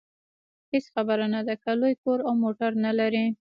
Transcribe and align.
هېڅ 0.71 0.85
خبره 0.95 1.25
نه 1.35 1.41
ده 1.47 1.53
که 1.63 1.71
لوی 1.79 1.93
کور 2.03 2.19
او 2.27 2.33
موټر 2.43 2.71
نلرئ. 2.83 3.27